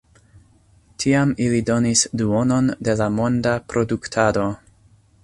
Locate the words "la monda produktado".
3.03-4.49